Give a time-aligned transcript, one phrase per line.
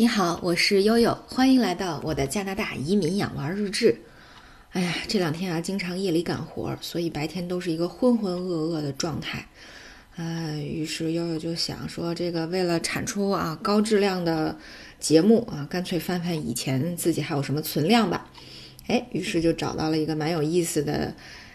[0.00, 4.00] 你好，我是悠悠，欢迎来到我的加拿大移民养娃日志。
[4.70, 9.48] 哎呀，这两天啊，经常夜里赶活，所以白天都是一个浑浑噩噩的状态。
[10.14, 14.56] 啊，于是悠悠就想说，这个为了产出啊高质量的
[15.00, 18.30] 节目啊，干脆翻翻以前自己还有什么存量吧。
[18.86, 21.12] 哎，于是就找到了一个蛮有意思的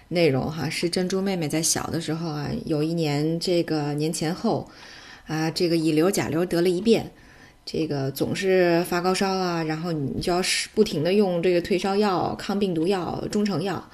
[0.10, 4.70] 内容哈，是珍珠妹妹在小的时候啊，有一年这个年前后
[5.28, 7.10] 啊，这个乙流甲流得了一遍。
[7.66, 10.42] 这个总是发高烧啊，然后你就要
[10.74, 13.90] 不停的用这个退烧药、抗病毒药、中成药，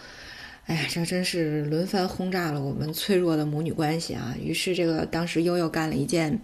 [0.66, 4.36] 哎呀，这真是轮番轰炸了我们脆弱的母女关系啊！
[4.44, 6.42] 于是这个当时悠悠干了一件，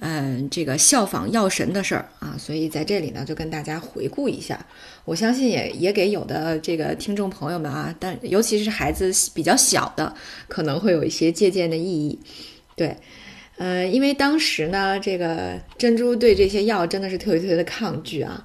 [0.00, 4.66] 嗯，这个效仿药神的事儿啊，所以在这里呢就跟大家回顾一下，
[5.06, 10.14] 我相信也也给有的这个听众朋友们啊，但尤其是孩子比较小的，
[10.48, 12.18] 可能会有一些借鉴的意义，
[12.76, 12.94] 对。
[13.58, 18.44] 呃，因为当时呢，这个珍珠对这些药真的是特别特别的抗拒啊，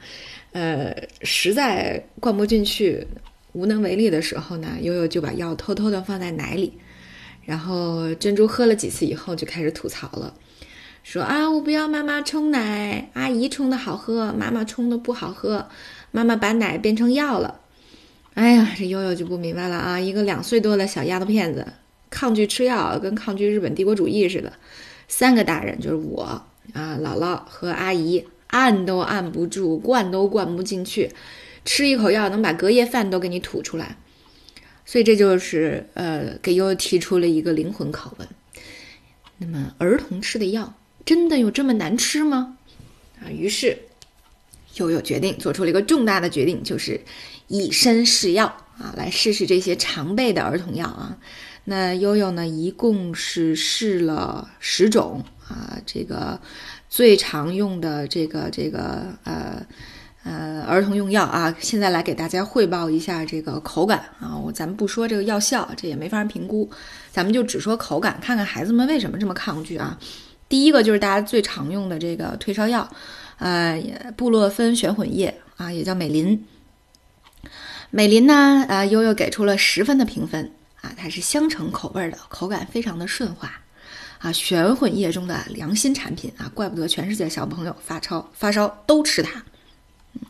[0.51, 3.07] 呃，实在灌不进去、
[3.53, 6.73] 无能为力的时候呢，悠悠就把药偷偷的放在奶里，
[7.45, 10.33] 然后珍珠喝了几次以后就开始吐槽了，
[11.03, 15.67] 说啊，我不要妈妈冲奶，阿姨冲的好喝，妈妈冲的不好喝，
[16.11, 17.61] 妈妈把奶变成药了，
[18.35, 21.65] 哎呀，这悠悠就不明白了啊，一个两岁多的小丫头片子，
[22.11, 24.53] 抗拒吃药，跟抗拒日本帝国主义似的。
[25.07, 26.23] 三个大人就是我
[26.73, 31.11] 啊，姥姥和阿姨，按都按不住，灌都灌不进去，
[31.63, 33.97] 吃一口药能把隔夜饭都给你吐出来，
[34.85, 38.27] 所以这就是呃，给悠悠提出了一个灵魂拷问：
[39.37, 40.73] 那么儿童吃的药
[41.05, 42.57] 真的有这么难吃吗？
[43.21, 43.77] 啊，于是
[44.75, 46.99] 悠悠决定做出了一个重大的决定，就是
[47.47, 48.45] 以身试药
[48.77, 51.17] 啊，来试试这些常备的儿童药啊。
[51.69, 56.39] 那悠悠呢，一共是试了十种啊，这个
[56.87, 59.61] 最常用的这个这个呃
[60.23, 66.69] 呃儿童用药啊，现在来给大家汇报一下这个口感啊，我咱们不说这个药效，这也没法评估，
[67.11, 69.99] 咱们就只说口感，看看孩子们为什么这么抗拒啊。
[70.47, 72.89] 第一个就是大家最常用的这个退烧药，
[73.39, 76.45] 呃，布洛芬旋混液啊，也叫美林。
[77.91, 80.53] 美林呢，呃，悠悠给出了十分的评分。
[80.87, 83.51] 啊，它是香橙口味的，口感非常的顺滑，
[84.19, 89.43] 啊，玄混液中的良心产品啊，怪不得全世界小朋友发烧发烧都吃它。
[90.13, 90.21] 嗯，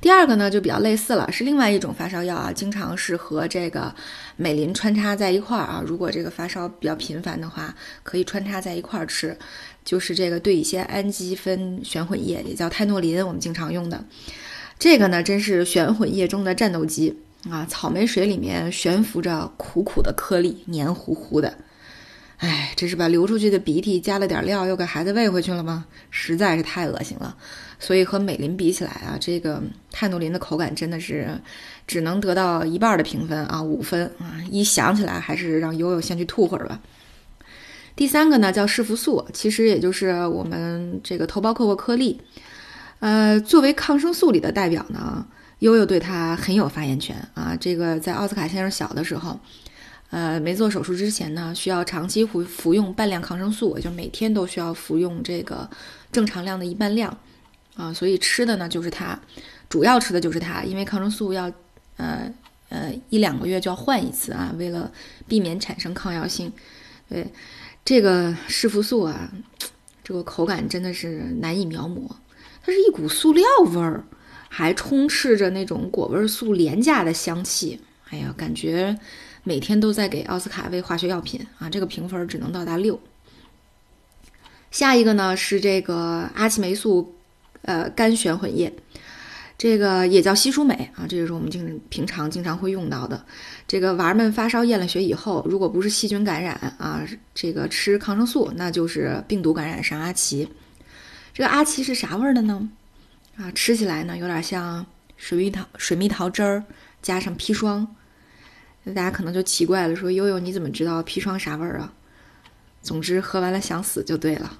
[0.00, 3.92] 第二个呢就比较类似了，是另外一种发烧药啊，经常是和这个
[4.36, 7.74] 美林穿插在一块儿啊，如果这个发烧比较频繁的话，
[8.04, 9.36] 可以穿插在一块儿吃，
[9.84, 14.04] 就是这个对乙酰氨基酚旋混液，也叫泰诺林，我们经常用的，
[14.78, 17.18] 这个呢真是旋混液中的战斗机。
[17.50, 21.56] 啊，草莓水里面悬浮着苦苦的颗粒，黏糊糊的。
[22.38, 25.86] 哎，这是把流出去的鼻涕加了点料，又给孩子喂回去了吗？
[26.10, 27.34] 实在是太恶心了。
[27.78, 31.28] 所以和美林比起来啊，这个泰诺林的口感真的是
[31.86, 34.36] 只能得到一半的评分啊，五分啊。
[34.50, 36.78] 一想起来，还是让悠悠先去吐会儿吧。
[37.94, 42.20] 第三个呢，叫视福素，其实也就是我们这个头孢克颗粒。
[43.00, 45.26] 呃，作为抗生素里的代表呢。
[45.60, 47.56] 悠悠对他很有发言权啊！
[47.58, 49.40] 这个在奥斯卡先生小的时候，
[50.10, 55.66] 呃，没做手术之前呢，需要长期服服用半量抗生素，就每天都需要服用这个
[56.12, 57.16] 正常量的一半量
[57.74, 59.18] 啊，所以吃的呢就是它，
[59.70, 61.50] 主要吃的就是它，因为抗生素要
[61.96, 62.30] 呃
[62.68, 64.92] 呃一两个月就要换一次啊，为了
[65.26, 66.52] 避免产生抗药性。
[67.08, 67.26] 对
[67.82, 69.32] 这个视福素啊，
[70.04, 72.06] 这个口感真的是难以描摹，
[72.62, 74.04] 它是一股塑料味儿。
[74.48, 77.80] 还充斥着那种果味素廉价的香气，
[78.10, 78.98] 哎呀，感觉
[79.42, 81.68] 每天都在给奥斯卡喂化学药品啊！
[81.68, 82.98] 这个评分只能到达六。
[84.70, 87.14] 下一个呢是这个阿奇霉素，
[87.62, 88.72] 呃，干旋混液，
[89.56, 93.24] 这个也叫西舒美啊，这就是我们经平常经常会用到的。
[93.66, 97.02] 这个娃儿们发烧验了血以后，如果不是细菌感染啊，
[97.34, 100.48] 这个吃抗生素，那就是病毒感染上阿奇。
[101.32, 102.68] 这个阿奇是啥味儿的呢？
[103.36, 104.84] 啊，吃起来呢有点像
[105.16, 106.64] 水蜜桃水蜜桃汁儿
[107.02, 107.86] 加上砒霜，
[108.84, 111.92] 那大家可能就奇怪了，说悠悠你怎么知道砒霜啥味儿啊？
[112.82, 114.58] 总之喝完了想死就对了。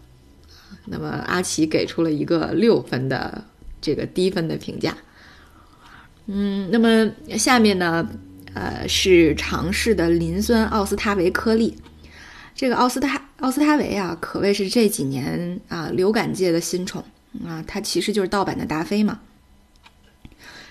[0.86, 3.44] 那么阿奇给出了一个六分的
[3.80, 4.96] 这个低分的评价。
[6.26, 8.06] 嗯，那么下面呢，
[8.52, 11.78] 呃是尝试的磷酸奥司他韦颗粒，
[12.54, 17.04] 这个奥司他奥司他韦啊，可谓是这几年啊流感界的新宠。
[17.44, 19.20] 啊，它其实就是盗版的达菲嘛。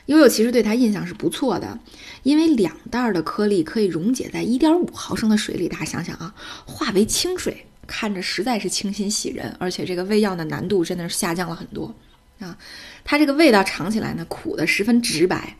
[0.07, 1.79] 悠悠其实对它印象是不错的，
[2.21, 6.35] 因为两袋的颗粒可以溶解在一点五毫升的水里，大家想想啊，
[6.67, 11.95] 化为清水，看着实在是清新喜人，而且这个喂药的难度真的是下降了很多
[12.39, 12.55] 啊。
[13.03, 15.57] 它这个味道尝起来呢，苦的十分直白，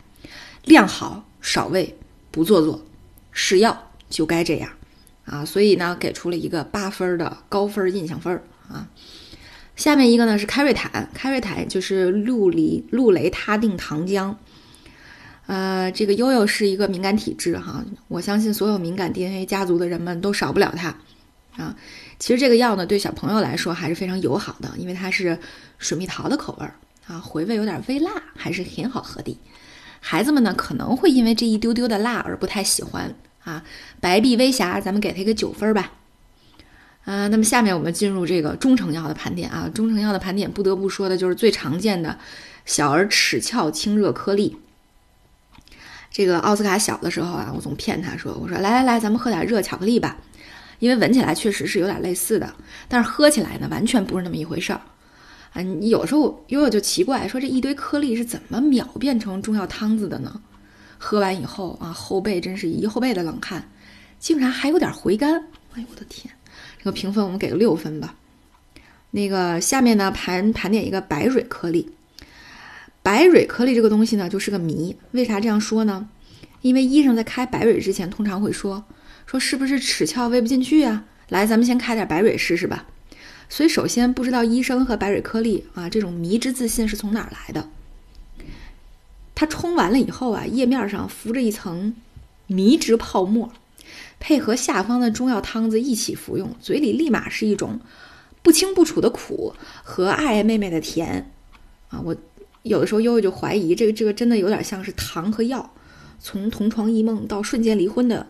[0.65, 1.97] 量好少喂，
[2.29, 2.85] 不做作，
[3.31, 4.69] 是药就该这样
[5.25, 5.43] 啊。
[5.43, 8.39] 所以呢，给出了一个八分的高分印象分
[8.69, 8.87] 啊。
[9.75, 14.35] 下面一个呢是开瑞坦，开瑞坦就是氯离氯雷他定糖浆。
[15.47, 20.95] 呃，这个悠悠是一个敏感体质哈，我相信所有敏感 DNA 家族的人们都少不了它
[21.55, 21.75] 啊。
[22.17, 25.37] 其实这个药呢，对小朋友来说还是非常友好的，因为它是
[25.77, 26.73] 水蜜桃的口味儿
[27.05, 29.37] 啊，回味有点微辣，还是很好喝的。
[29.99, 33.13] 孩子们呢可能会因为这一丢丢的辣而不太喜欢
[33.43, 33.63] 啊。
[33.99, 35.91] 白璧微霞，咱们给它一个九分吧。
[37.05, 39.69] 啊，那么下面我们进入这个中成药的盘点啊。
[39.73, 42.17] 中成药的盘点不得不说的就是最常见的
[42.65, 44.57] 小儿齿翘清热颗粒。
[46.11, 50.17] 这个奥斯卡小的时候啊，我总骗他说：“我说来来来，咱们喝点热巧克力吧，
[50.79, 52.55] 因为闻起来确实是有点类似的，
[52.87, 54.81] 但是喝起来呢，完全不是那么一回事儿。”
[55.53, 60.41] 啊，你有时候悠悠就奇怪，说这一堆颗粒是怎么秒变成中药汤子的呢？
[60.97, 63.69] 喝完以后啊，后背真是一后背的冷汗，
[64.17, 65.35] 竟然还有点回甘。
[65.73, 66.33] 哎呦我的天！
[66.85, 68.13] 这个评分我们给个六分吧。
[69.09, 71.89] 那个下面呢盘盘点一个白蕊颗粒。
[73.01, 74.95] 白蕊颗粒这个东西呢，就是个谜。
[75.09, 76.07] 为啥这样说呢？
[76.61, 78.83] 因为医生在开白蕊之前，通常会说
[79.25, 81.05] 说是不是齿鞘喂不进去啊？
[81.29, 82.85] 来，咱们先开点白蕊试试吧。
[83.49, 87.67] 所以，首先不知道医生和白蕊颗粒啊这种迷之自信是从哪儿来的。
[89.33, 91.95] 它冲完了以后啊，叶面上浮着一层
[92.45, 93.51] 迷之泡沫，
[94.25, 97.79] 配合下方的中药汤子一起服用，嘴里立马是一种
[98.41, 101.31] 不清不楚的苦和爱爱妹妹的甜
[101.89, 102.01] 啊！
[102.03, 102.15] 我。
[102.63, 105.71] 有的时候悠悠就怀疑，这个这个真的有点像是糖和药，
[106.19, 108.25] 从同床异梦到瞬间离婚的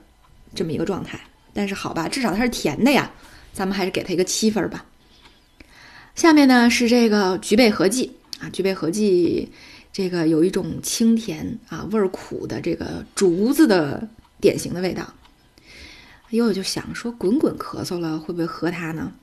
[0.53, 1.17] 这么一个状态。
[1.53, 3.09] 但是好吧，至少它是甜的呀，
[3.53, 4.83] 咱们还是给它一个七分吧。
[6.15, 8.11] 下面呢是这个菊贝合剂
[8.41, 9.49] 啊，菊贝合剂
[9.93, 14.05] 这个有一种清甜啊味儿苦的这个竹子的
[14.41, 15.13] 典型的味道。
[16.31, 19.13] 悠悠就想说，滚滚咳嗽了会不会喝它呢？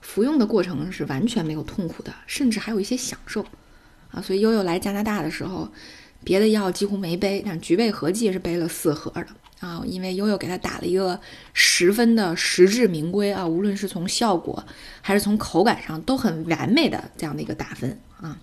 [0.00, 3.44] 服用的过程是完全没有痛苦的，甚至还有一些享受。
[4.12, 5.68] 啊，所以悠悠来加拿大的时候，
[6.22, 9.26] 别的药几乎没背，但菊贝合剂是背了四盒的
[9.66, 9.82] 啊。
[9.84, 11.20] 因为悠悠给他打了一个
[11.52, 14.64] 十分的实至名归啊，无论是从效果
[15.02, 18.38] 还是从口感上都很完美的这样的一个打分啊。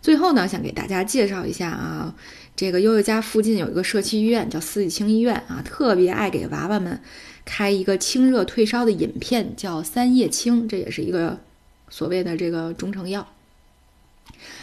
[0.00, 2.14] 最后呢，想给大家介绍一下啊，
[2.54, 7.00] 这个悠悠家附近有一个社区医院叫四季青医院啊，特别爱给娃娃们
[7.44, 11.40] 开一个清热退烧的饮片，叫三叶青，这也是一个
[11.88, 13.26] 所谓的这个中成药。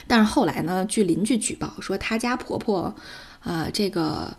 [0.07, 0.85] 但是后来呢？
[0.85, 2.95] 据邻居举报说，他家婆婆，
[3.43, 4.37] 呃，这个，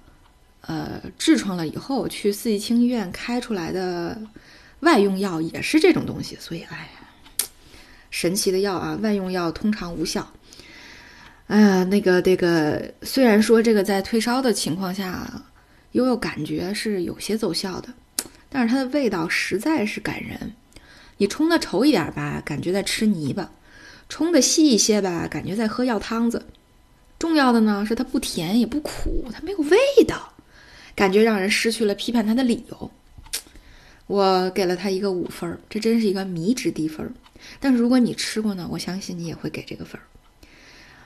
[0.62, 4.18] 呃，痔疮了以后，去四季青医院开出来的
[4.80, 6.36] 外用药也是这种东西。
[6.40, 7.46] 所以，哎呀，
[8.10, 8.96] 神奇的药啊！
[9.02, 10.32] 外用药通常无效。
[11.46, 15.44] 哎呀，那个，那个，虽然说这个在退烧的情况下，
[15.92, 17.88] 悠悠感觉是有些奏效的，
[18.48, 20.52] 但是它的味道实在是感人。
[21.18, 23.50] 你冲的稠一点吧，感觉在吃泥巴。
[24.08, 26.46] 冲的细一些吧，感觉在喝药汤子。
[27.18, 30.32] 重要的呢是它不甜也不苦，它没有味道，
[30.96, 32.90] 感觉让人失去了批判它的理由。
[34.08, 37.12] 我给了它一个五分儿，这真是一个迷之低分儿。
[37.60, 40.02] 但是如果你吃过呢，我相信你也会给这个分儿。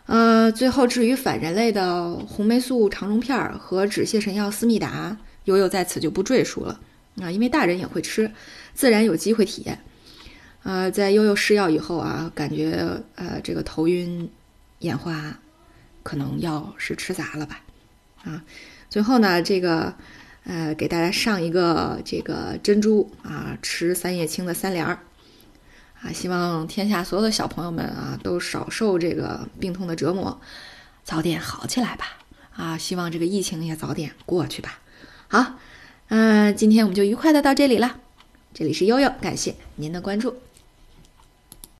[0.07, 6.81] 呃，最后至于反人类的红霉素肠溶片儿和止泻神药思密达，悠悠在此就不赘述了
[7.21, 8.31] 啊，因为大人也会吃，
[8.75, 9.79] 自然有机会体验。
[10.63, 14.29] 呃，在悠悠试药以后啊，感觉呃这个头晕、
[14.81, 15.39] 眼花，
[16.03, 17.61] 可能药是吃砸了吧？
[18.25, 18.43] 啊，
[18.89, 19.95] 最后呢，这个
[20.45, 24.99] 呃给大家上一个这个珍珠啊，吃三叶青的三联儿
[26.03, 30.41] 啊，希望天下所有的小朋友们啊都少受这个病痛的折磨，
[31.05, 32.07] 早点好起来吧！
[32.57, 34.81] 啊，希望这个疫情也早点过去吧。
[35.29, 35.59] 好，
[36.09, 37.99] 嗯，今天我们就愉快的到这里了。
[38.53, 40.35] 这里是悠悠，感谢您的关注。